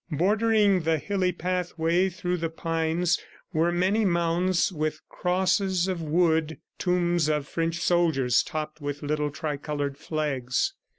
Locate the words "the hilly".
0.81-1.31